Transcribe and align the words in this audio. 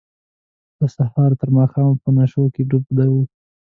له 0.79 0.87
سهاره 0.95 1.35
تر 1.41 1.49
ماښامه 1.57 1.95
په 2.03 2.09
نشو 2.17 2.43
کې 2.53 2.61
ډوب 2.69 2.83
وه. 3.13 3.23